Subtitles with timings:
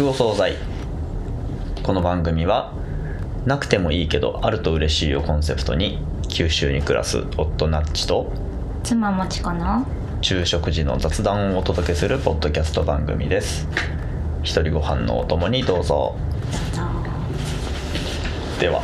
[0.00, 0.56] くお惣菜。
[1.82, 2.72] この番組は
[3.44, 8.32] なくてもいいけどあると嬉しいをコンセプトに九州に暮らす夫ナッチと
[8.82, 9.84] 妻もちかな？
[10.22, 13.68] 昼食時の雑談をお届けするポッドキャスト番組です。
[14.42, 16.16] 一人ご飯のお供にどうぞ。
[18.58, 18.80] では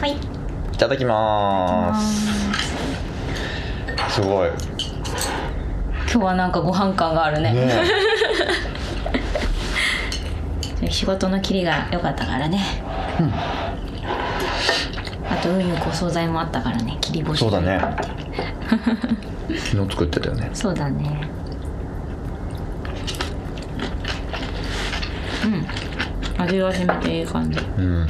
[0.00, 0.16] はい。
[0.16, 0.18] い
[0.76, 2.34] ただきます。
[4.14, 4.20] す。
[4.20, 4.50] ごい。
[6.08, 7.54] 今日はなんかご飯感があるね
[10.90, 12.60] 仕事の切りが良かったからね、
[15.28, 17.40] あと運よくお惣菜もあったからね切り干し。
[17.40, 17.80] そうだね。
[19.56, 20.50] 昨日作ってたよね。
[20.52, 21.20] そうだね。
[25.44, 26.42] うん。
[26.42, 27.58] 味が染めていい感じ。
[27.58, 28.02] うん。
[28.02, 28.06] う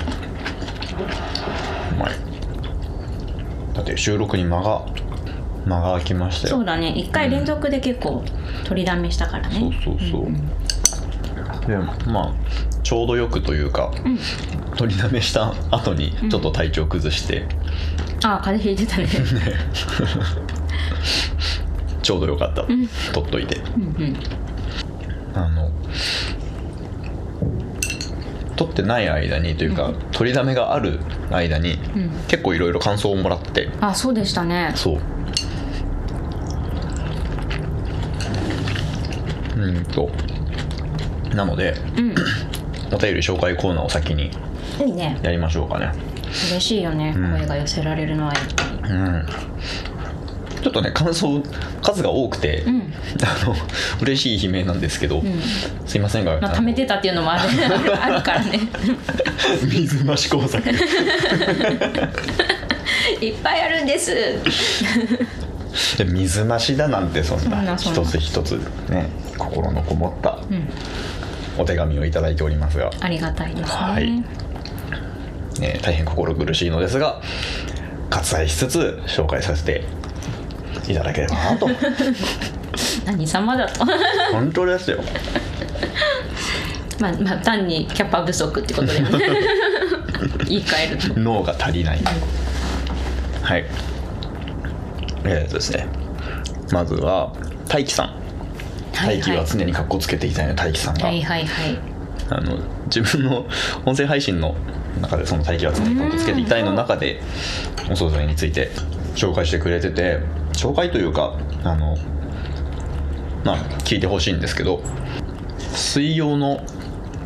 [1.99, 2.11] まい。
[3.74, 4.87] だって収録に間が
[5.66, 6.57] 間が空きましたよ。
[6.57, 6.93] そうだね。
[6.97, 8.24] 一回連続で結構
[8.65, 10.29] 取りだめしたからね、そうそうそう、
[11.67, 12.35] でまあ
[12.83, 13.93] ちょうどよくというか、
[14.77, 17.47] 取りだめした後にちょっと体調崩して、
[18.25, 19.09] ああ風邪ひいてた ね。
[22.03, 23.57] ちょうどよかった、取っといて。
[23.77, 24.17] うんうん。
[25.35, 25.71] あの
[28.55, 31.01] 取ってない間にというか、取りだめがある
[31.31, 32.11] 間に、うん。
[32.29, 33.69] 結構いろいろ感想をもらって。
[33.81, 34.73] あそうでしたね。
[34.77, 35.01] そう。
[39.61, 40.11] うんと
[41.37, 42.15] なのでうん。
[42.92, 44.30] お便り紹介コーナーを先に
[44.84, 45.18] いいね。
[45.23, 45.92] やりましょうかね。
[46.51, 47.32] 嬉しいよね、ん。
[47.32, 49.26] 声が寄せられるのはやっぱりうん。
[50.62, 51.42] ちょっとね感想
[51.82, 52.92] 数が多くて、うん。
[53.23, 53.54] あの
[54.02, 55.24] 嬉しい悲鳴なんですけど、ん。
[55.84, 57.42] すいませんが、まあ、あの貯めてたっていうのもある。
[58.01, 58.60] あるからね。
[59.68, 60.68] 水増し工作。
[63.20, 64.14] いっぱいあるんです。
[65.98, 67.76] で水増しだなんてそんな。
[67.76, 68.53] 一つ一つ
[68.88, 70.69] ね心のこもったうん
[71.59, 74.10] お手紙をいただいておりますが、ありがたいですね、はい。
[75.60, 77.22] ね、大変心苦しいのですが
[78.10, 79.84] 割愛しつつ紹介させて
[80.88, 81.69] いただければなと。
[83.06, 83.84] 何様だと。
[84.32, 84.98] 本当ですよ。
[87.00, 89.19] まあまあ単にキャパ不足ってことだよね。
[90.48, 91.20] 言い換えると。
[91.20, 92.00] 脳が足りない。
[93.42, 93.64] はい。
[95.25, 95.86] えーとですね。
[96.72, 97.32] まずは
[97.69, 98.25] 大輝さん
[99.04, 101.78] 大輝は常に格好つけていたいの大輝さんが、はいはいはい。
[102.28, 103.46] あの自分の
[103.84, 104.56] 音声配信の
[105.00, 107.20] 中でその大輝は常に格好つけていたいの中で
[107.90, 108.70] お惣菜について
[109.14, 110.20] 紹介してくれてて
[110.52, 111.96] 紹介というかあの
[113.44, 114.82] まあ聞いてほしいんですけど
[115.58, 116.64] 水曜の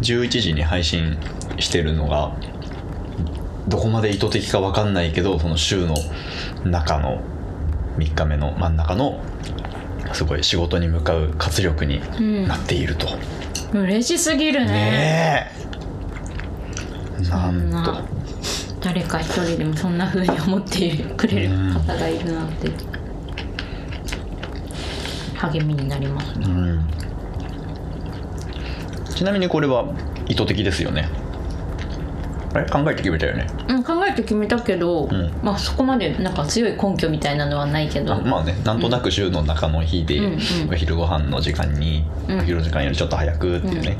[0.01, 1.19] 11時に配信
[1.59, 2.35] してるのが
[3.69, 5.95] どこまで意図的か分かんないけどその週の
[6.65, 7.23] 中の
[7.99, 9.23] 3日目の真ん中の
[10.13, 12.01] すごい仕事に向かう活力に
[12.47, 13.09] なっていると。
[13.73, 14.67] 嬉しすぎるね。
[14.67, 15.53] ね
[17.23, 17.29] え。
[17.29, 18.21] なんと。
[18.81, 22.71] 誰か一人でもそんな風に思ってくれる方がいるなんて。
[25.37, 26.47] 励みになりますね。
[26.47, 26.91] うん。
[29.15, 29.85] ちなみにこれは
[30.29, 31.09] 意図的ですよね
[32.53, 32.67] あれ？
[32.69, 33.47] 考えて決めたよね。
[33.69, 35.33] うん、考えて決めたけど、ん。
[35.43, 40.29] まあそこまでなんか強い根拠みたいなのはないけど、あまあねなんとなく週の中の日で、うんう
[40.67, 40.71] ん。
[40.71, 42.41] お昼ご飯の時間に、うん。
[42.41, 43.97] お昼時間よりちょっと早くっていうね、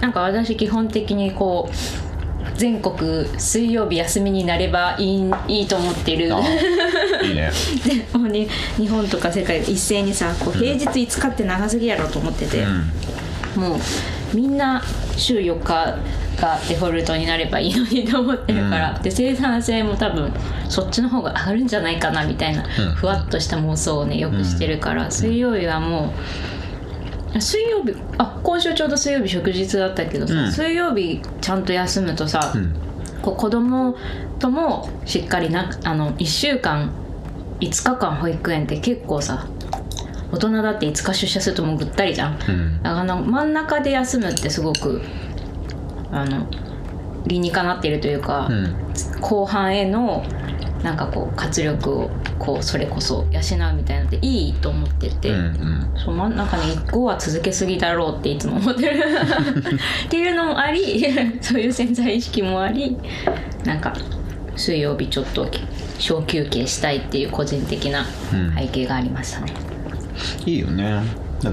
[0.00, 1.74] なんか私基本的にこう
[2.56, 6.34] 全国水曜日休みになればいいいいと思ってる。
[6.34, 6.40] あ
[7.22, 7.50] いいね。
[8.12, 12.62] でもうに日本とか世界一斉にさこう平日5日って長すぎやろと思ってて、
[13.56, 13.62] うん。
[13.62, 13.78] もう
[14.34, 14.82] みんな
[15.16, 15.98] 週4日
[16.40, 19.02] がデフォルトになればいいのにと思ってるから、うん。
[19.02, 20.32] で生産性も多分
[20.68, 22.94] そっちの方が上がるんじゃないかなみたいな、うん。
[22.94, 26.12] ふわっとした妄想をねよくしてるから、水曜日はも
[27.34, 30.52] う水曜日あ今週ちょうど水曜日祝日だったけどさ、うん。
[30.52, 32.74] 水曜日ちゃんと休むとさ、うん。
[33.22, 33.96] こう子供
[34.38, 36.92] ともしっかりなあの1週間
[37.60, 39.46] 5日間保育園って結構さ
[40.36, 42.82] 大人だって5日出社するともうぐったりじゃん、うん。
[42.82, 45.00] だから真ん中で休むってすごく
[46.12, 46.46] あの
[47.26, 48.76] 理にかなっているというか、うん。
[49.20, 50.24] 後半への
[50.82, 55.92] なんかこう活力をこうそれこそ養うみたいなのっていいと思ってて、うんうん。
[55.96, 59.02] そう真ん中に5は続けすぎだろうっていつも思ってる。
[60.06, 61.04] っていうのもあり
[61.40, 62.98] そういう潜在意識もあり
[63.64, 63.94] なんか
[64.54, 65.48] 水曜日ちょっと
[65.98, 68.54] 小休憩したいっていう個人的なうん。
[68.54, 69.75] 背景がありましたね。
[70.44, 71.02] いいよね。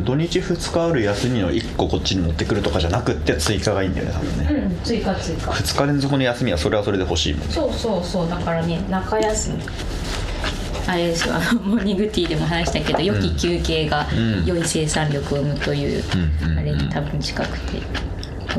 [0.05, 5.51] 土日2日ある休みを1個こっちに持ってくるとかじゃなくって追加がいいんだよね多分ね、うん、追加追加。
[5.51, 9.59] 2日連続の休みはそれはそれで欲しいもんそうそうそうだからね中休み。
[10.87, 16.03] あれですよあのモーニングティーでも話したけど良き休憩がうん良い生産力を生むという、
[16.57, 17.81] あれに多分近くて。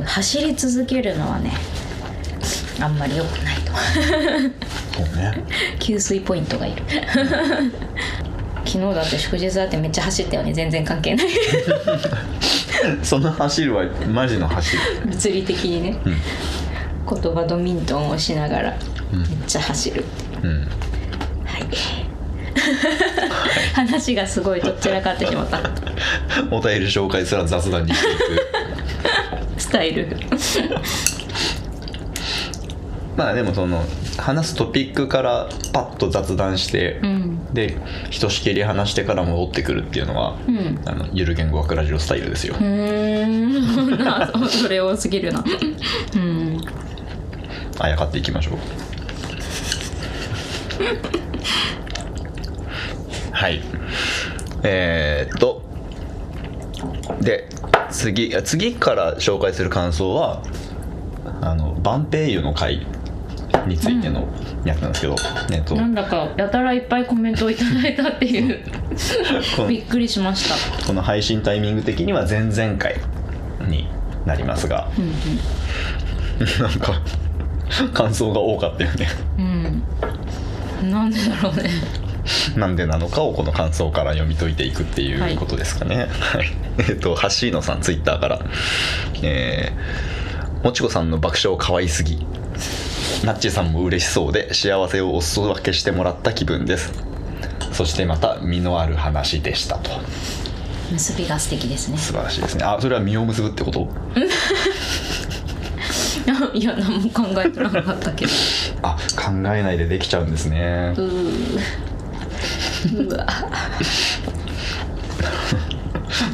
[0.02, 1.52] 走り続けるのはね
[2.80, 3.72] あんまり良くないと。
[4.96, 5.44] そうね。
[5.78, 6.82] 給水ポイントがいる。
[6.88, 8.23] 昨
[8.78, 10.52] 日だって祝日だってめっちゃ走ったよね。
[10.52, 11.26] 全然関係ない。
[13.02, 18.70] その走るはマジの走る物理的にね、言葉ドミントンをしながら
[19.12, 20.50] めっちゃ走るってう。
[20.50, 20.60] ん。
[21.44, 21.66] はい。
[23.74, 25.58] 話がすごいどっちらかってしまった。
[26.50, 28.20] お便り紹介すら雑談にしていく。
[29.60, 30.16] スタイル。
[33.16, 33.84] まあでもその
[34.18, 37.54] 話すトピックからパッと雑談して、うん。
[37.54, 37.76] で
[38.10, 40.80] ひとしきり話してから戻ってくるっていうのは、うん。
[40.84, 43.26] あのゆる言語学ラジオスタイルですよ、うー。
[43.26, 45.44] ん なそれ多すぎるな。
[46.14, 46.60] うん。
[47.78, 48.54] あやかっていきましょう。
[53.32, 53.60] はい。
[54.62, 55.62] えー、っと。
[57.20, 57.48] で
[57.90, 60.42] 次あ次から紹介する感想は
[61.40, 62.86] あのバンペイユの回
[63.66, 64.28] についての
[64.64, 65.16] やつなんですけど、
[65.52, 65.74] えっと。
[65.76, 68.60] なんだかやたらいっぱいコメントをいただいたっていう。
[69.68, 70.48] びっくりしまし
[70.80, 70.86] た。
[70.86, 72.96] この配信タイミング的には前々回
[73.68, 73.88] に
[74.26, 74.88] なりますが、
[76.60, 77.00] なんか
[77.92, 79.08] 感想が多かったよね。
[80.82, 80.90] うん。
[80.90, 81.70] なんでだろうね。
[82.56, 85.34] なんでなのかをこの感想から読み解いていくっていはい。
[85.34, 86.08] うことですかね。
[86.20, 86.46] はい。
[86.88, 88.40] えっと、ハッシーノさん、ツイッターから、
[89.22, 92.26] えー、もちこさんの爆笑可愛すぎ。
[93.24, 96.92] ナッチさんも嬉しそうで、幸せをお裾分けしてもらった気分です。
[97.72, 99.90] そしてまた、身のある話でしたと。
[100.92, 102.64] 結びが素敵ですね素晴らしいですね。
[102.64, 103.88] あ、それは身を結ぶってこと？
[106.54, 108.32] いや何も考えてなかったけど
[108.82, 111.02] あ、考えないでできちゃうんですねう。
[113.14, 113.26] わ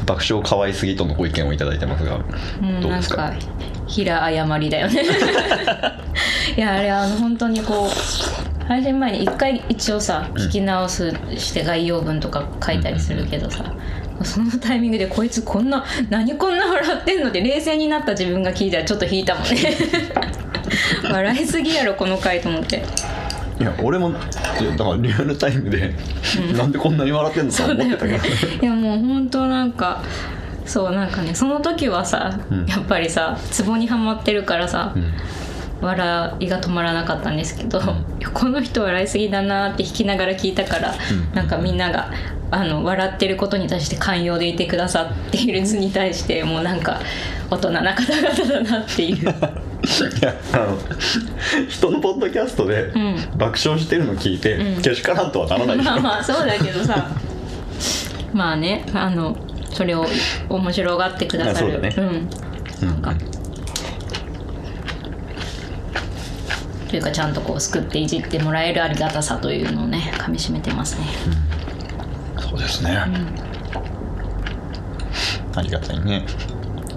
[0.06, 2.18] 爆笑可愛すぎとのご意見をいただいてますが、
[2.60, 3.16] もうどうですか？
[3.16, 3.46] なんか
[3.86, 5.02] 平誤りだよね
[6.56, 13.74] いやあれあの本当にこう配信前に一回一応さ聞き直すして概要文とか書いたりするけどさ、
[14.22, 19.76] そのタイミングでこいつこんな何こんな笑ってんので冷静になった自分が聞いたらちょっと引いたもんね。
[21.10, 22.84] 笑いすぎやろこの回と思って。
[23.58, 24.24] いや俺もだか
[24.90, 25.94] らリアルタイムで、
[26.56, 28.20] なんでこんなに笑ってんのか思ってたけど、ね
[28.62, 30.02] いやもう本当なんか
[30.64, 32.66] そうなんかねその時はさ、うん。
[32.66, 35.12] やっぱりさツボにはまってるからさ、うん
[35.80, 37.80] 笑いが止まらなかったんですけど、
[38.34, 41.34] この人笑いすぎだなって弾きながら聞いたから、うん。
[41.34, 42.10] なんかみんなが
[42.50, 47.00] あの笑ってることに対して寛容でいてくださっている図に対してもうなんか
[47.48, 49.16] 大人な方々だなっていう。
[49.80, 50.78] いやあの
[51.68, 53.16] 人のポッドキャストでん。
[53.38, 54.82] 爆笑してるの聞いて、うん。
[54.82, 57.08] けしからんとはならないまあまあそうだけどさ。
[58.32, 59.36] まあねあの
[59.72, 60.06] それを
[60.48, 61.68] 面白がってくださる。
[61.68, 61.94] うだね。
[61.96, 62.28] うん。
[62.86, 63.14] なんか、
[66.90, 71.06] というかちゃんとこう救っていじってもらえるありがたさというのをねかみしめてますね。
[72.40, 72.96] そうですね、
[75.54, 76.26] ありがたいね。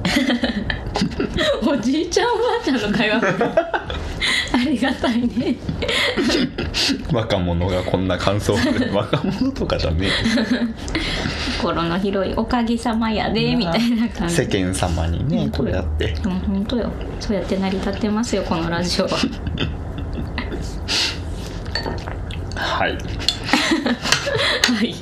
[1.67, 5.55] おじいちゃんおばあちゃんの会話 ありがたいね。
[7.11, 8.55] 若者がこんな感想
[8.91, 10.09] 若者とかじゃね
[11.61, 14.35] 心の広いおかげさまやでみたいな感じ。
[14.35, 16.15] 世間様にねこうやって。
[16.23, 16.91] 本当よ。
[17.19, 19.11] そうやって成り立ってますよこのラジオは
[22.73, 22.93] はい。
[22.93, 22.97] は
[24.83, 24.95] い。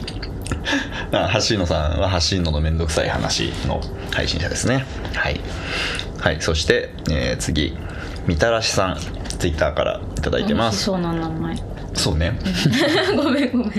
[1.13, 4.85] あ橋野さんは橋野のめんどくさい話の配信者ですね。
[5.15, 5.39] はい、
[6.19, 7.77] はい、そして、えー次
[8.27, 8.97] みたらしさん
[9.39, 10.83] ツイッターからいただいてます。
[10.83, 11.55] そうな名前。
[11.93, 12.37] そうね。
[13.15, 13.71] ごめんごめん。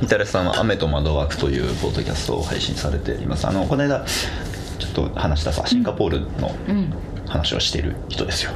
[0.00, 3.46] みたらしさんは「雨と窓枠」というポッドキャストを配信されています。
[3.46, 4.04] あのこの間
[4.78, 6.92] ちょっと話したさシンガポールのうん。
[7.28, 8.52] 話をしている人ですよ、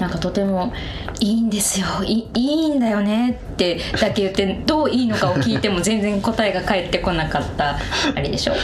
[0.00, 0.72] なんかとても
[1.20, 1.86] いいんですよ。
[2.04, 7.76] いいいんだよねってだけ言ってどういいのかを聞いても全然答えが返ってこなかった
[8.14, 8.52] あれでしょ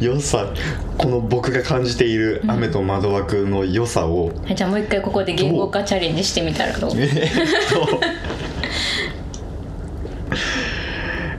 [0.00, 0.52] 良さ
[0.96, 6.90] この僕が感じている「雨と窓枠」の良さを、はいじゃあもう一回ここで言語化チャレンジしてみたらどう？
[6.96, 8.00] えーっと。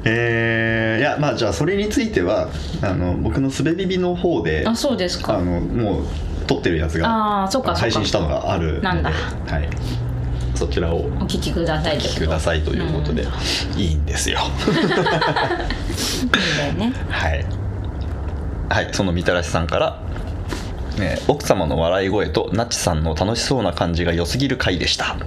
[0.06, 2.50] えーいやまあじゃあそれについては
[2.82, 6.04] あの僕のすべビビの方であそうですあかのもう
[6.50, 9.12] 撮ってるやつがああそうか配信したのがあるなんだ。
[9.12, 9.70] はい、
[10.56, 13.28] そちらをお聞きくださいお聞きくださいということで、
[13.78, 14.40] いいんですよ。
[14.68, 16.94] いいんだよね。
[17.08, 17.46] はい。
[18.68, 20.02] はいそのみたらしさんから、
[20.98, 25.18] ね奥様の笑い声とナッチさんの楽しそうな感じが良すぎる回でした。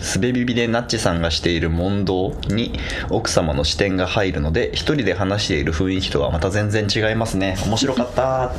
[0.00, 2.78] すべビビでナッチさんがしている問答に
[3.10, 7.56] 奥様の視点が入るので一人で話している雰囲気とはまた全然違いますね。
[7.64, 8.52] 面白かった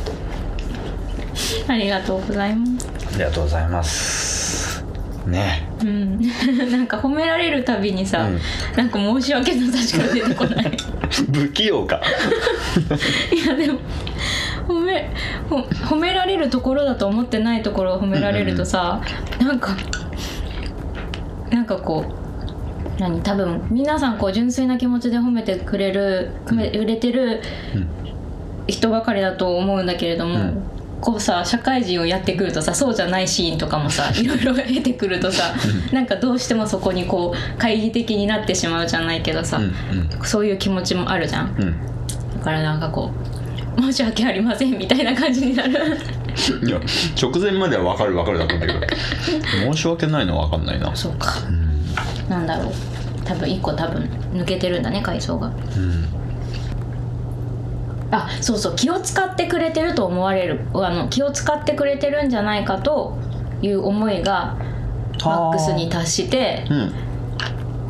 [1.67, 2.87] ありがとうございます。
[2.87, 4.83] ありがとうございます。
[5.25, 5.67] ね。
[5.81, 6.19] うん。
[6.71, 8.39] なんか褒められるたびにさ、うん。
[8.75, 10.71] なんか申し訳なさしか出てこない。
[11.33, 12.01] 不器用か。
[13.33, 13.79] いやでも
[14.67, 15.09] 褒め
[15.49, 19.01] ほ褒められるところだと思ってないところを褒められるとさ、
[19.39, 19.75] なんか
[21.49, 23.21] なんかこう何？
[23.21, 27.41] 多分皆さんこう純粋な気持ちで褒めてくれる褒め売れてる
[27.75, 27.87] うん。
[28.67, 30.61] 人ばかりだと思うんだけれども、うん
[31.01, 35.53] こうさ社会人をやってくるとさそうじゃないシーンとかもさ いろいろ得てくるとさ
[35.93, 39.73] なんかどうしてもそこにこう懐疑的になってしまうじゃないけどさ、うん
[40.23, 41.55] そういう気持ちもあるじゃん。
[41.57, 41.63] うん。
[41.63, 41.75] うん
[42.39, 43.11] だからなんかこ
[43.77, 45.71] う申し訳ありませんみたいな感じになる。
[45.71, 46.79] いや
[47.21, 48.79] 直前までは分かる分かるだったんだけど。
[49.73, 50.95] 申し訳ないのは分かんないな。
[50.95, 51.33] そうか。
[51.47, 52.29] うん。
[52.29, 52.73] なんだろう。
[53.25, 55.47] 多分一個多分抜けてるんだね階層が。
[55.47, 56.05] うん
[58.11, 63.17] あそうそう気を使ってくれてると思われるあの気を使ってくれてるんじゃないかと
[63.61, 64.57] いう思いが
[65.23, 66.93] マックスに達してうん。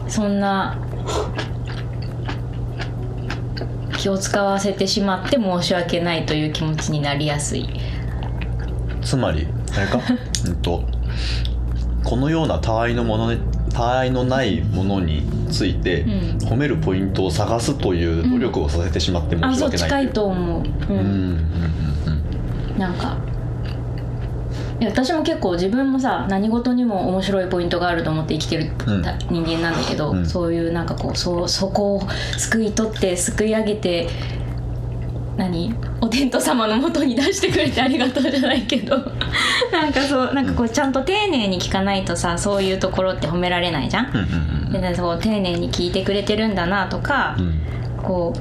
[0.10, 0.76] そんな
[3.98, 7.70] 気を使わせてしまって申し訳ないという気持ちになりやすい。
[9.02, 10.00] つまりあれか？
[10.46, 10.84] うんと
[12.04, 13.38] このような他愛のものね
[13.74, 16.10] 他愛のないものについて、うん。
[16.50, 21.40] 褒めるポイントを探すという努力をさせてしまってあ申し訳ないそう近いと思う、ううんうんん
[22.72, 22.80] うん。
[22.80, 23.18] なんか
[24.80, 28.72] いや私も結構自分もさ何事にも面白いポイントがあると思って生きてる
[29.30, 30.26] 人間なんだけど、うん。
[30.26, 32.02] そういうなんかこうそうそこを
[32.38, 34.08] すくい取ってすくい上げて
[35.40, 35.74] 何？
[36.02, 38.96] お天道様のもとに出してくれてありがとうじゃないけど。
[39.72, 44.10] なんかそうなんかこうちゃんと丁寧に聞かないとさそういうところって褒められないじゃん？
[44.10, 47.46] うんうんでそう丁寧に聞いてくれてるんだなとか、うん。
[47.46, 47.62] うん
[48.04, 48.34] こ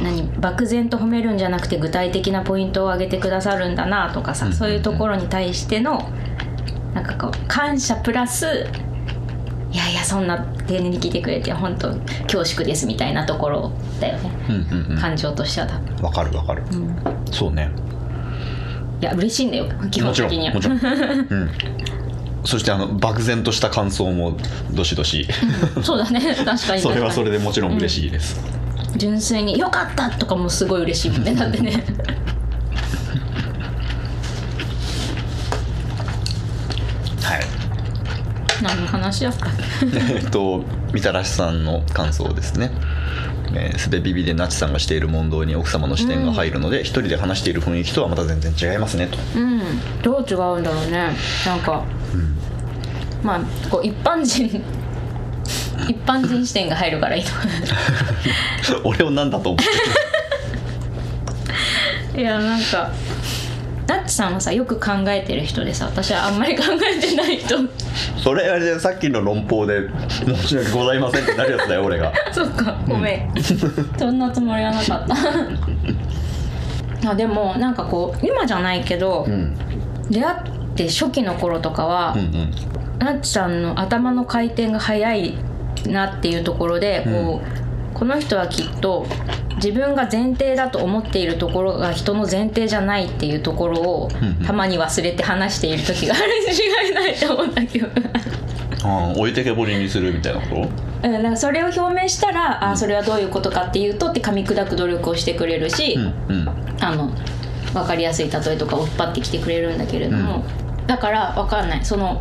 [0.00, 0.22] う何？
[0.40, 4.52] 漠然と褒めるんじゃなくて具体的なポイントを挙げてくださるんだなとかさ、うん。
[4.52, 6.08] そういうところに対しての
[6.94, 8.66] なんかこう感謝プラス
[9.70, 14.58] いやいやそんな丁寧に聞いてくれて本当恐縮ですみたいなところだよね、うんう
[14.88, 14.98] んうん。
[14.98, 16.62] 感情としては多分、わかるわかる。
[16.72, 16.96] うん、
[17.30, 17.70] そうね。
[19.00, 21.50] いや嬉しいんだよ基本もちろ的にはんもちろん、うん、
[22.44, 24.36] そしてあの漠然とした感想も
[24.72, 25.28] どしどし。
[25.82, 26.34] そうだね。
[26.44, 28.40] 確かに それはそれでもちろん嬉しいです、
[28.96, 31.84] 純粋に「よかった!」とかもすごい嬉しいもんねだってね
[37.22, 37.40] はい
[38.62, 39.46] 何の話だった
[40.10, 42.70] えっとみたらしさんの感想ですね。
[43.54, 49.60] えーすべビビでナチさんがしている問答に奥様の視点が入るので、一人で話している雰囲気とはまた全然違いますねと、うん。
[50.02, 51.16] どう違うんだろうね。
[51.46, 52.36] なんかうん。
[53.22, 54.46] まあこう一般人
[55.88, 57.36] 一般人視点が入るからいいのか
[58.84, 59.64] 俺を何だと思って
[62.14, 62.90] ないやなんか
[63.88, 67.56] ナッチさんはさよく考えてる人でさ私はあんまり考えてない人
[68.22, 72.12] それあれでさっきの論法で申し訳ございませんってなるやつだよ俺が。
[72.30, 73.42] そっかごめん、
[73.98, 75.16] そんなつもりはなかった。
[77.10, 79.56] あでもなんかこう今じゃないけど、うん。
[80.10, 80.36] 出会っ
[80.74, 82.50] て初期の頃とかは、うんうん。
[82.98, 85.34] ナッチさんの頭の回転が速い
[85.86, 89.06] なっていうところでこう、この人はきっと
[89.62, 94.34] 自分が前提だと思っているところが人の前提じゃないっていうところをうんうん。
[94.44, 98.10] たまに忘れて話している時があるに違いないと思った記憶が
[98.84, 100.56] ああ置いてけぼりにするみたいなこ
[101.02, 101.08] と？
[101.08, 106.48] うんなんかそれを表明したら、あそれはどういうことかっていうとって噛み砕く努力をしてくれるし、うんうん。
[106.80, 107.12] あの
[107.72, 110.44] 分かりやすい例えとかを引っ張ってきてくれるんだけれども、
[110.86, 111.84] だから分かんない。
[111.84, 112.20] その、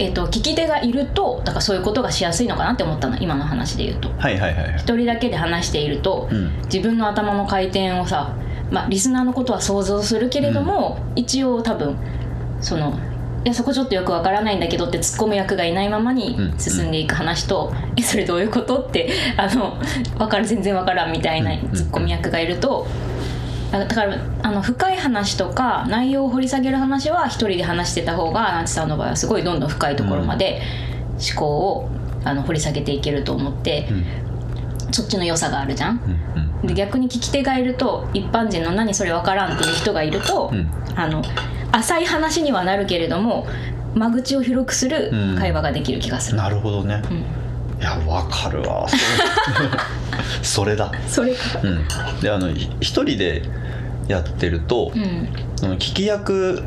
[0.00, 3.16] えー、と聞き手がいるとだからそういうことがしやすいのかなって思ったの。
[3.18, 4.08] 今の話で言うと。
[4.18, 4.74] はいはいはいはい。
[4.76, 6.50] 一人だけで話していると、うん。
[6.64, 8.34] 自分の頭の回転をさ、
[8.70, 11.96] まあ、リスナーのことは想像するけれども、一応多分
[12.60, 12.98] その
[13.44, 16.58] いやそこちょっとよくわからないんだけどって突っ込む役がいないままにうん。
[16.58, 19.76] 進んでいく話と「えそれどういうこと?」ってあの
[20.18, 21.58] わかる全然わからんみたいなうん。
[21.70, 22.86] 突っ込み役がいると。
[22.86, 23.09] だ
[23.70, 30.60] だからあの深い話とか内容を掘り下げる話は一人で話してた方がナチさんの場合はすごいどんどん深いところまで
[31.12, 31.88] 思考を
[32.24, 34.04] あの掘り下げていけると思って、うん
[34.92, 36.00] そっちの良さがあるじゃん。
[36.62, 36.66] うん。
[36.66, 40.68] で逆に聞き手がいると一般人の「何それわからん」っていう人がいると、うん。
[40.96, 41.22] あの
[41.70, 43.46] 浅い話にはなるけれども
[43.94, 45.38] 間口を広くするうん。
[45.38, 46.38] 会話ができる気がする。
[46.38, 47.24] なるほどね、うん
[47.80, 48.86] いやわかるわ。
[50.42, 50.92] それだ。
[51.08, 51.60] それか。
[51.62, 52.20] うん。
[52.20, 53.42] であのひ一人で
[54.06, 55.28] やってると、うん。
[55.56, 56.62] その聞き役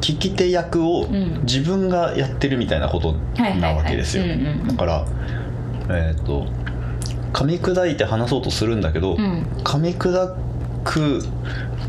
[0.00, 1.40] 聞き手役をん。
[1.42, 3.14] 自分がやってるみたいなこと
[3.60, 4.24] なわけですよ。
[4.66, 5.04] だから
[5.90, 6.46] えっ、と
[7.32, 9.46] 噛み砕いて話そうとするんだけど、うん。
[9.64, 10.34] 噛み砕
[10.84, 11.22] く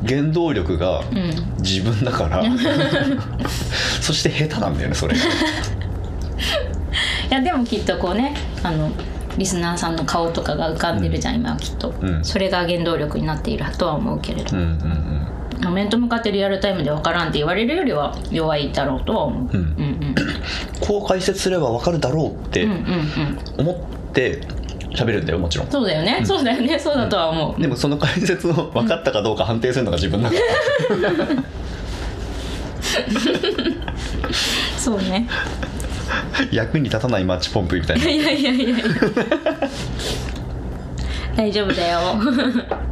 [0.05, 1.61] 原動力がうん。
[1.61, 2.43] 自分だから、
[4.01, 5.21] そして下手なんだよねそれが
[7.29, 8.91] いやでもきっとこうねあの
[9.37, 12.23] リスナーさんの顔とかが浮かんでるじゃん、今はきっと、うん。
[12.23, 14.55] それが原動力になっているとは思うけれど。
[14.55, 15.27] うんうん
[15.71, 19.61] 面と向かってリアルタイムで分からんって言われるよりは弱いだろうとは思う、うん。
[19.61, 19.79] うんうん。
[19.79, 20.15] うん
[20.81, 23.69] こう解説すればわかるだろうってうんうんうん。
[23.69, 23.71] 思
[24.09, 24.41] って
[24.93, 25.71] 喋るんだよもちろん。
[25.71, 26.77] そうだよね、そうだよね。
[26.77, 30.41] そうだとは思う、でもその解説を分かったかどうか判定するのが自分だから、
[34.77, 35.27] そうね
[36.51, 38.09] 役に立たないマッチポンプみたいな。
[38.09, 38.75] いやいやいやいや。
[41.35, 41.99] 大丈夫だよ。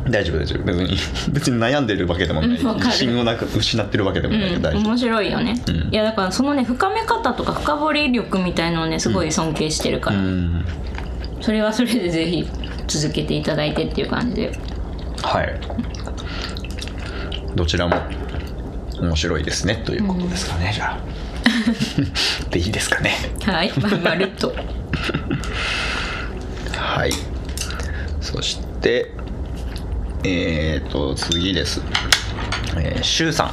[0.10, 0.64] 大丈夫大丈夫。
[0.64, 0.98] 別に
[1.32, 2.50] 別に悩んでるわけでもない。
[2.50, 5.76] 自信をなく失ってるわけでもないけどうん、面白いよね、うん。
[5.94, 10.66] いやだからそのね深め方とか深掘り力みたいのをねすごい尊敬してるから、うん。
[11.40, 12.48] それはそれでぜひ
[12.88, 14.52] 続けていただいてっていう感じで。
[15.22, 15.60] はい。
[17.56, 17.96] どちらも
[19.00, 21.21] 面白いですねということですかね、じゃあ
[22.50, 23.16] でいいですかね。
[23.44, 23.72] はい。
[23.80, 24.54] まるまるっと。
[26.76, 27.12] はい。
[28.20, 29.12] そして
[30.24, 31.82] えー、と次です。
[32.78, 33.52] えー、シュウさん。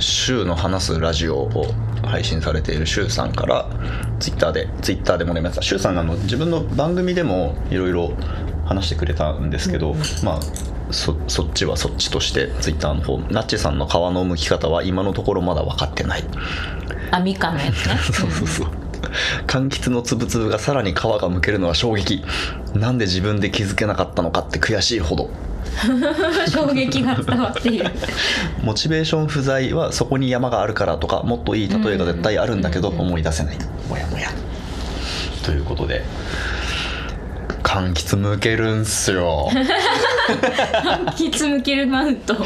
[0.00, 3.68] シュウの話すラジオを配信されているシュウさんから
[4.18, 5.62] ツイッターでツイッターでもらいました。
[5.62, 8.12] シュウさんがあの自分の番組でもいろいろ
[8.64, 10.40] 話してくれたんですけど、まあ
[10.92, 16.24] そそっちはそっちとしてツイッターの方ナッチさんの皮の剥き方は今のところまだ分かってない。
[17.10, 17.96] あみかんのやつね。
[18.12, 18.68] そうそうそう。
[19.46, 22.22] 柑橘のつぶつぶがさらに皮がむけるのは衝撃。
[22.74, 25.30] なんで自分で気づけなかったのかって悔しいほど。
[26.50, 27.90] 衝撃が伝わっている。
[28.62, 33.58] モチベーション不在はそこに山があるからとかもっといい例えが絶対あるんだけど思い出せない。
[33.88, 34.30] もやもや。
[35.42, 36.04] ということで
[37.70, 39.48] 柑橘むけるんすよ。
[41.16, 42.34] きつむけるマウント。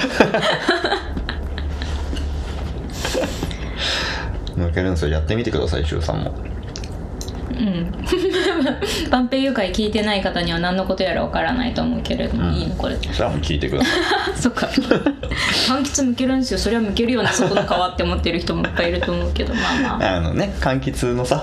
[4.54, 5.12] むけるんすよ。
[5.12, 6.34] やってみてくださいシュウさんも。
[7.52, 7.90] うん。
[9.08, 12.54] バンペ誘拐聞いてない方には何のことやらわからないと思うけれども、うん。
[12.56, 12.98] いいのこれ。
[13.10, 13.90] それはもう聞いてくださ
[14.36, 14.36] い。
[14.36, 14.66] そっか。
[14.66, 16.58] 柑橘むけるんですよ。
[16.58, 19.60] それはむけるようなそこの皮って思ってる人もいっぱいいると思うけどま
[19.94, 20.16] あまあ。
[20.16, 21.42] あのね柑橘のさ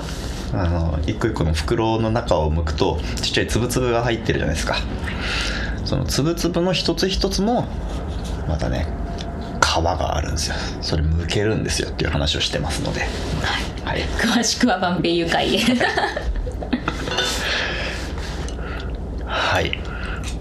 [0.53, 4.75] あの一個一個の袋の中を剥くとちっちゃい粒々が入ってるじゃないですか。
[5.85, 7.65] その粒々の一つ一つも
[8.47, 8.85] またね
[9.61, 10.55] 皮があるんですよ。
[10.81, 13.01] それ剥けるんですよっていう話をしてますので。
[13.85, 14.01] はい。
[14.19, 15.59] 詳しくはバンペ誘拐へ。
[19.25, 19.71] はい、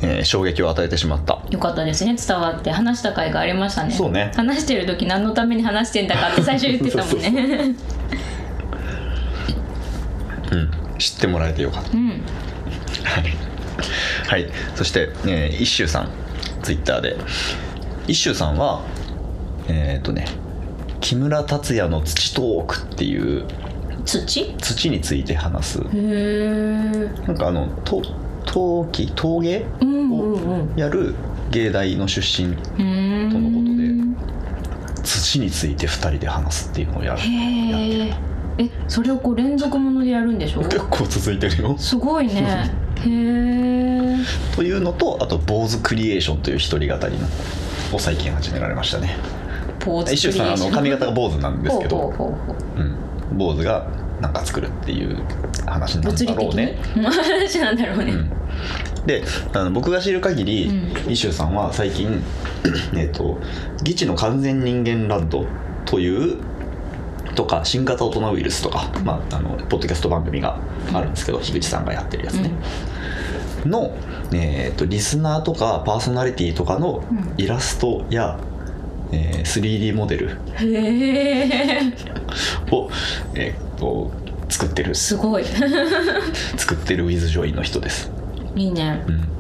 [0.03, 1.42] えー衝撃を与えてしまった。
[1.51, 2.16] よかったですね。
[2.16, 3.92] 伝わって話した回がありましたね。
[3.92, 4.33] そうね。
[4.35, 7.75] 話してる時何のために話してんだかって最初言ってたもんね
[10.53, 11.90] うん知ってもらえてよかった。
[11.90, 12.08] うん。
[12.08, 12.22] はい、
[14.28, 16.10] はい、そして、えー、一周さん
[16.62, 17.16] ツイッターで。
[18.06, 18.82] 一周さんは
[19.68, 20.26] えっ、とね
[21.00, 23.44] 木村達也の土トークっていう
[24.04, 24.40] 土？
[24.40, 25.80] へ土について話す。
[25.94, 28.02] えなんかあのと
[28.46, 29.12] 陶器？
[29.14, 29.66] 陶芸？
[29.80, 30.78] うんうんうん。
[30.78, 31.14] やる
[31.50, 32.62] 芸大の出身と
[33.38, 33.70] のこと
[35.02, 37.20] 土について2人で話すっていうのをやる。
[37.20, 38.14] へえ
[38.62, 40.61] えそれをこう連続ものでやるんでしょ？
[40.62, 41.77] 結構続いてるよ。
[41.79, 42.70] すごいね。
[43.01, 44.16] へえ
[44.55, 47.27] というのとあと坊主クリエーションという一人語りの
[47.94, 49.16] を最近始められましたね。
[49.79, 52.12] ポーズ一周さんあの髪型が坊主なんですけど
[53.33, 53.87] 坊主が
[54.20, 55.16] なんか作るっていう
[55.64, 56.77] 話なんだろうね。
[57.03, 58.31] 話なんだろうね、うん、
[59.07, 59.23] で
[59.55, 60.64] あの僕が知る限り、
[61.07, 61.12] うん。
[61.12, 62.23] イシューさんは最近
[62.94, 63.38] えっと
[63.83, 65.46] 「ギチの完全人間ラッド」
[65.87, 66.37] という
[67.40, 70.59] とか新型大人ウイルスとか、まあ、あのポッドキャスト番組が
[70.92, 72.50] あるんですけど、樋口さんがやってるやつね、
[73.64, 73.96] の、
[74.35, 77.35] えー、とリスナーとかパーソナリティとかのうん。
[77.38, 78.38] イラストや、
[79.11, 80.37] えー 3D モデル
[82.70, 82.90] を、
[83.35, 84.11] えー、と
[84.50, 84.94] 作ってる。
[84.94, 85.44] すごい。
[86.59, 88.12] 作ってるウィズ・ジョイの人です。
[88.55, 89.03] いいね。
[89.09, 89.39] うん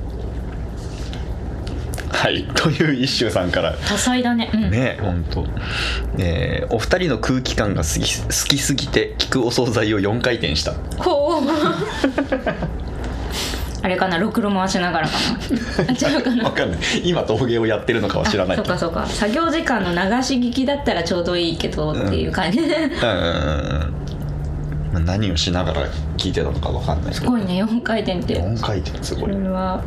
[2.10, 2.44] はい。
[2.54, 3.74] という一周さんから。
[3.88, 4.50] 多彩だね。
[4.52, 4.70] うん。
[4.70, 5.46] ね本当、
[6.18, 10.72] えーお二人の空気感が好き好きすぎて聞くお惣菜を4回転した。
[10.98, 11.42] ほう。
[13.82, 14.18] あれかな？
[14.18, 15.14] ろくろ回しながらか
[15.78, 15.84] な？
[15.88, 16.44] あ 違うかな？
[16.44, 16.80] わかんない。
[17.04, 18.58] 今陶芸をやってるのかは知らない。
[18.58, 19.06] あそうかそうか。
[19.06, 22.66] 作業時間の流し聞きだったらちょうどいいけどっていう感じ、うん。
[22.66, 23.00] うんうんうん。
[24.92, 25.86] まあ何をしながら
[26.18, 27.24] 聞いてたのかわかんないけど。
[27.24, 27.62] すごいね。
[27.64, 28.38] 4回転って。
[28.40, 29.82] 4回転すごこいれは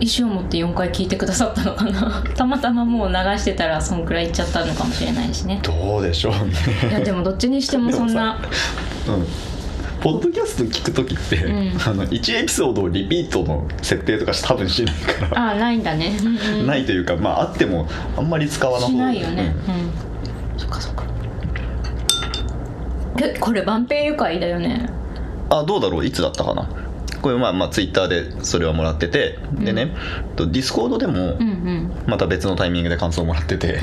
[0.00, 2.24] 意思を持って4回聞いてくださったのかな。
[2.36, 5.60] たまたまもう流してたらそんくらいいっちゃったのかもしれないしね。
[5.62, 6.52] どうでしょうね。
[6.90, 8.38] いやでもどっちにしてもそんな。
[9.06, 9.26] うん。
[10.00, 11.80] ポッドキャスト聞く時って、うん。
[11.84, 19.54] あの1エピソードをリピートの設定とか多分しないから、ああないんだね、うんうん、ないというかまああってもあんまり使わなし方ないよね。
[19.66, 21.02] うん、そっかそっか。
[23.20, 24.88] えこれ万平愉快だよね。
[25.50, 26.06] あどうだろう？
[26.06, 26.68] いつだったかな？
[27.22, 29.94] これまあまあツイッターでそれはもらってて、でね
[30.36, 31.36] とディスコードでも
[32.06, 33.80] また別のタイミングで感想をもらってて、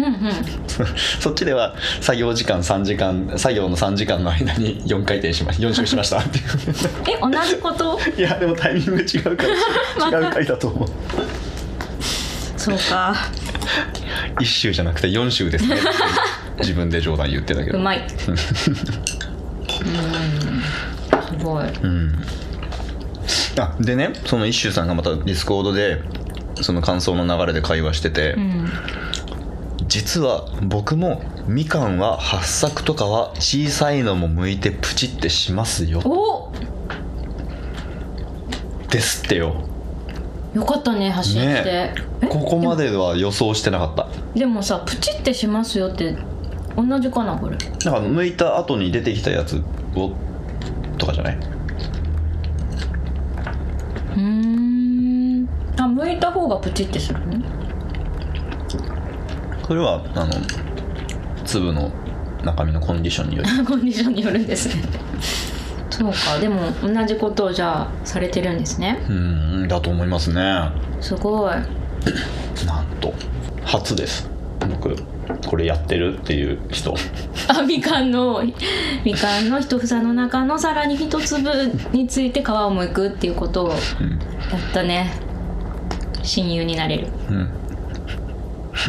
[1.19, 6.19] そっちでは作業時間3時間作業の3時間の間に4回転しま4周しました。
[6.19, 6.45] っていう
[7.09, 7.99] え同じこと？
[8.17, 9.43] いやでもタイミング違うか
[10.11, 10.89] ら 違う回だと思う。
[12.57, 13.15] そうか。
[14.39, 15.77] 1周じゃなくて4周ですね
[16.59, 17.77] 自分で冗談言ってたけど。
[17.77, 18.07] うまい。
[18.27, 18.37] うん。
[18.37, 18.63] す
[21.43, 21.65] ごい。
[21.83, 22.15] うん
[23.57, 26.01] あでねその一周さんがまたディスコードで
[26.61, 28.69] その感想の流れで会話してて、うん。
[29.87, 36.01] 実は僕もみかんは発作とかは小さいのも剥いてプチってしますよ。
[36.05, 36.51] お
[38.89, 39.55] ですってよ。
[40.53, 42.27] よかったね走って、ねえ。
[42.27, 44.07] ここまでは予想してなかった。
[44.37, 46.17] でもさプチってしますよって
[46.75, 47.57] 同じかなこれ。
[47.57, 49.61] なんか剥いた後に出てきたやつ
[49.95, 50.11] を
[50.97, 51.37] とかじゃない？
[54.15, 55.49] うーん。
[55.77, 57.37] あ剥いた方がプチってするの？
[59.67, 60.33] それはあの
[61.43, 61.91] 粒の
[62.43, 63.49] 中身のコンディションにより。
[63.65, 64.83] コンディションによるんですね。
[65.89, 66.39] そうか。
[66.39, 68.99] でも同じことをじゃあされてるんですね。
[69.09, 70.35] うんだと思いますね。
[70.35, 71.53] なんすごい。
[73.01, 73.13] と
[73.63, 74.29] 初です
[74.67, 74.95] 僕
[75.47, 76.95] これやってるっていう人。
[77.47, 78.43] あみかんの
[79.03, 81.49] みかんの一房の中のさらに一粒
[81.91, 83.77] について皮を剥くっていうことをやっ
[84.73, 85.11] たね。
[86.23, 87.07] 親友になれる。
[87.29, 87.49] うん。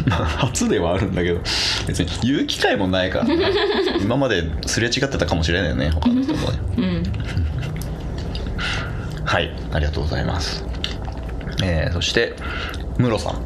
[0.07, 1.39] まあ初ではあるんだけど
[1.87, 3.51] 別に言う機会もないからね
[4.01, 7.03] 今まですれ違ってたかもしれないよね他の人もねうん。
[9.25, 10.65] はいありがとうございます。
[11.63, 12.35] えー、そして
[12.97, 13.41] ムロさん。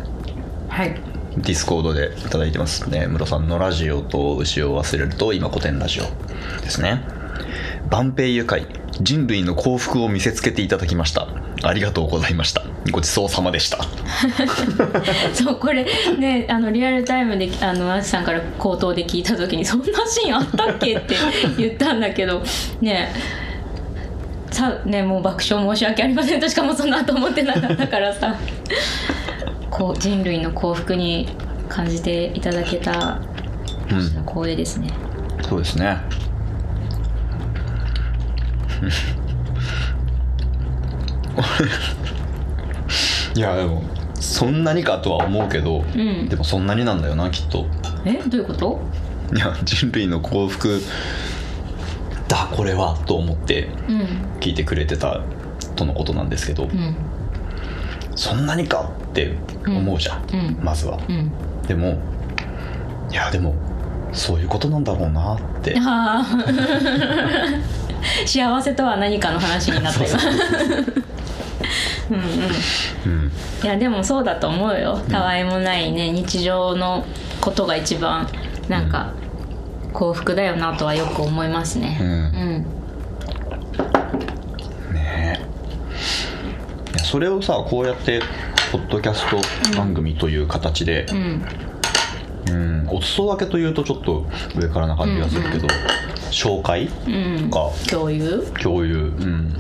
[0.68, 3.08] はいディスコードでいただいてますね。
[3.08, 6.04] ムロさんのラジオと牛を忘れると今コテンラジオ
[6.62, 7.04] ですね。
[7.90, 8.66] 万平愉快
[9.00, 11.28] 人類の幸福を見せつけていただきました。
[11.64, 12.64] ありがとうございました。
[12.92, 13.80] ごちそうさまでした。
[15.34, 15.86] そうこれ
[16.18, 21.16] ねあのリアルタイムであのあじさんから口頭で聞いた時に「そんなシーンあったっけ?」って
[21.58, 22.44] 言ったんだけど
[22.82, 23.14] ね
[24.52, 28.36] さねもう爆笑申し訳ありませんとしかもその後思ってなかったからさ。
[29.72, 31.28] こう人類の幸福に
[31.70, 33.20] 感じていただけた
[33.90, 34.02] うん。
[34.26, 34.92] 光栄ですね。
[35.48, 35.98] そうですね。
[43.36, 43.82] いやでも
[44.20, 46.28] そんなにかとは思うけど、ん。
[46.30, 47.66] でもそんなになんだよなきっと。
[48.06, 48.80] えどういうこと？
[49.36, 50.82] いや人類の幸福
[52.28, 54.06] だこれはと思ってうん。
[54.40, 55.22] 聞いてくれてた
[55.76, 56.96] とのことなんですけど、うん
[58.22, 58.88] そんなにか？
[59.10, 60.64] って思うじゃん、うん。
[60.64, 61.00] まずは。
[61.10, 61.32] うん。
[61.68, 61.98] でも
[63.10, 63.56] いやでも
[64.14, 65.76] そういうことなんだろうなって。
[68.28, 70.20] 幸せとは何かの話になった今
[72.12, 72.24] うんうん。
[73.06, 73.32] うん。
[73.64, 75.00] いやでもそうだと思うよ。
[75.10, 77.04] たわいもないね日常の
[77.40, 78.28] ことが一番
[78.70, 79.14] なんか
[79.94, 81.98] 幸福だよなとはよく思いますね。
[82.00, 82.08] うん。
[82.08, 82.66] うん
[84.94, 85.42] ねえ
[86.94, 88.22] いやそれをさこうやって
[88.72, 91.46] ポッドキャスト番組という形で、うん。
[92.50, 95.68] うんお裾分けというとちょっと上からな感じがするけど、
[96.32, 97.50] 紹介うん。
[97.50, 97.70] とか。
[97.90, 98.50] 共有？
[98.62, 98.96] 共有。
[98.96, 99.54] うん。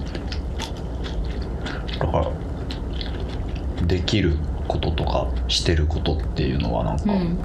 [1.99, 2.31] だから
[3.85, 4.37] できる
[4.69, 7.37] こととかしてることっていうのはなんかうん。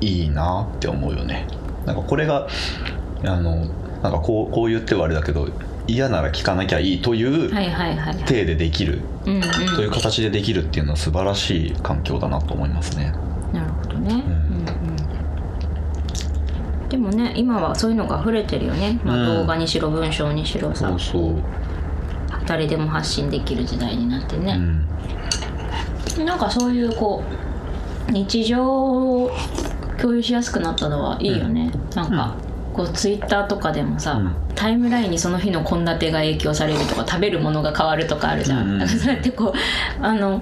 [0.00, 1.46] いいなって思うよね。
[1.84, 2.48] なんかこれが
[3.26, 3.56] あの
[4.02, 5.48] なんかこうこう言ってはあれだけど
[5.86, 9.42] 嫌なら聞かなきゃいいという体でできるうんうん。
[9.42, 13.12] という形でできるっていうのは素晴らしい環境だなと思いますね。
[13.52, 14.22] なるほどね、うん。
[16.82, 21.36] うん、でもね今はそういうのが溢れてるよね、まあ、うん動画にしろ文章にしろさ、そうそう。
[22.46, 24.56] 誰でも発信できる時代になってね、
[26.18, 26.24] うん。
[26.24, 27.22] なんかそういうこ
[28.08, 29.30] う日常を
[30.00, 32.36] 共有しやすくなったのはいいよね、なんか、
[32.76, 34.36] こうツイッターとかでもさ、うん。
[34.54, 39.52] タイムラインにその日の献立が影響されるとか食べるものが変わるとかあるじゃん、うん そうやってこ
[40.00, 40.40] うあの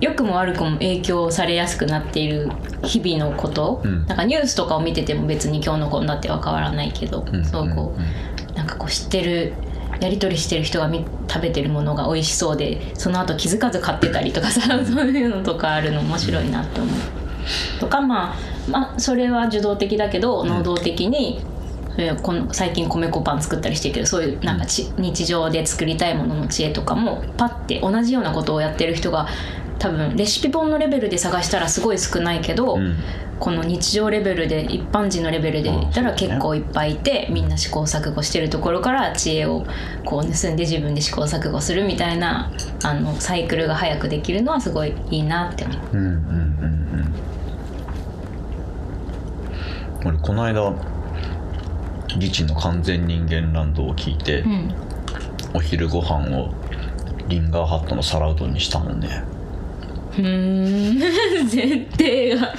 [0.00, 2.50] 良くも悪くも影響されやすくなっている
[2.82, 4.06] 日々のこと、うん。
[4.06, 9.54] なんかニュースとかを見てても別に今日の献立は変わらないけど、うんそうこう、なんかこう知ってる
[10.00, 16.94] やり取りしてる人がみ食べてるものが美味しそうでその後気づかず買ってたりとかさそういうのとかあるの面白いなって思う。
[17.78, 18.36] とかまあ
[18.70, 21.40] まあそれは受動的だけど能動的に、
[21.94, 29.28] それこの最近米粉パン作ったりしてるけどそういうなんかち、日常で作りたいものの知恵とかもパッて同じようなことをやってる人が
[29.78, 32.96] 多分レシピ本のレベルで探したらすごい少ないけど、うん。
[33.40, 39.66] この日常レベルで一般人のレベルで言ったら結構いっぱいいて、みんな試行錯誤してるところから知恵を
[40.04, 42.52] こう盗んで自分で試行錯誤するみたいな
[42.84, 45.78] あのサイクルが早くできるのはすごいいいなって思う。
[45.92, 46.14] うんうんうん
[50.04, 50.06] うん。
[50.06, 50.72] 俺この間
[52.16, 54.74] リチの完全人間ランドを聞いて、うん。
[55.54, 56.52] お昼ご飯を
[57.28, 59.22] リンガーハットの皿うどんにしたもんね。
[60.18, 60.98] うーん。
[60.98, 62.54] 前提が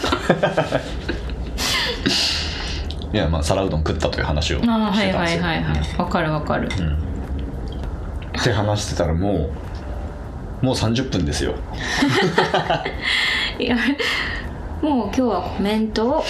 [3.14, 5.16] いやまあ皿うどん食ったという話をしてたんあですよ。
[5.16, 5.98] あはいはいはいはい。
[5.98, 6.68] わかるわかる。
[6.68, 9.50] って話してたらも
[10.62, 11.56] うもう30分ですよ。
[13.60, 13.78] いや
[14.82, 16.24] もう今日はコメントを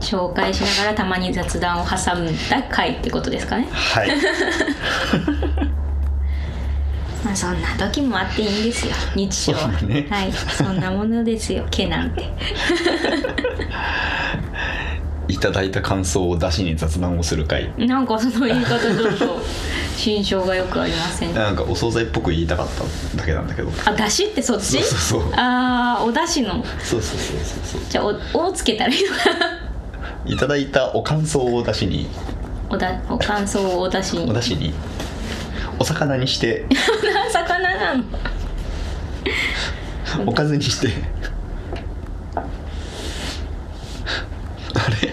[0.00, 3.68] 紹介しながらたまに雑談を挟んだ回ってことですかね。
[3.70, 4.08] はい。
[7.24, 8.92] まあそんな時もあっていいんですよ。
[9.14, 9.56] 日常。
[9.56, 10.06] は、ね。
[10.10, 10.32] はい。
[10.32, 11.66] そんなものですよ。
[11.70, 12.28] 毛なんて
[15.28, 17.72] いただいた感想を出しに雑談をする回。
[17.78, 19.40] なんかその言い方ちょっと
[19.96, 21.34] 心象がよくありません。
[21.34, 23.70] なんかお惣菜っぽく言いたかっただけなんだけど。
[23.86, 24.82] あだしってそっち？
[24.82, 26.64] そうそうああおだしの？
[26.82, 27.80] そうそうそうそうそう。
[27.88, 28.14] じゃあお
[28.48, 29.16] 「お」つけたらいいのか
[30.26, 30.32] な？
[30.32, 32.06] いただいたお感想を出しに。
[32.70, 34.30] おだお感想をおだしに。
[34.30, 34.74] お出しに。
[35.78, 36.66] お魚にして。
[37.32, 38.04] 魚なの。
[40.26, 40.88] おかずにして
[44.74, 45.12] あれ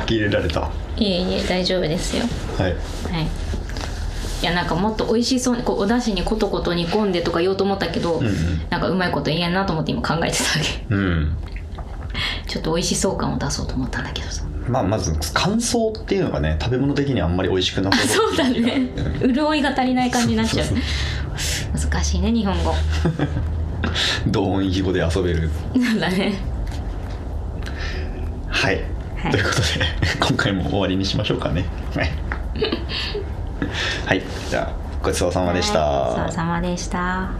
[0.00, 0.60] 呆れられた。
[0.60, 2.24] はいえいえ大丈夫ですよ。
[2.58, 2.62] い。
[2.62, 2.72] はい。
[4.42, 8.34] いやなんかもっと美味しそうにこうお出汁にコトコト煮込んでとか言おうと思ったけど、うんうん。
[8.70, 10.94] なんかうまいこと言えんなと思って今考えてただけ。
[10.94, 11.36] うん。
[12.46, 14.44] ちょっと美味しそう感を出そうと思ったんだけどさ。
[14.68, 18.90] まあまず乾燥っていうのがね食べ物的にあんまり美味しくなさそそううだね。
[19.22, 20.66] う ん潤いが足りない感じになっちゃう。
[21.78, 22.74] 難しいね日本語。
[24.28, 25.50] 同音異義語で遊べる。
[25.74, 26.34] なんだね。
[28.48, 28.80] はい、
[29.24, 29.32] はい。
[29.32, 29.64] ということで
[30.20, 31.64] 今回も終わりにしましょうかね。
[31.94, 32.10] はい。
[34.06, 34.22] はい。
[34.50, 36.20] じゃあごちそうさまでした、はい。
[36.20, 37.30] ごちそうさまでした